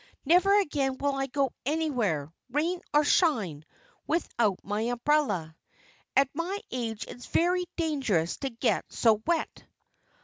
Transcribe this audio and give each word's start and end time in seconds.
"Never 0.25 0.59
again 0.59 0.97
will 0.97 1.13
I 1.13 1.27
go 1.27 1.51
anywhere, 1.63 2.33
rain 2.49 2.81
or 2.91 3.03
shine, 3.03 3.63
without 4.07 4.57
my 4.63 4.81
umbrella. 4.89 5.55
At 6.15 6.27
my 6.33 6.57
age 6.71 7.05
it's 7.07 7.27
very 7.27 7.65
dangerous 7.75 8.37
to 8.37 8.49
get 8.49 8.85
so 8.91 9.21
wet." 9.27 9.63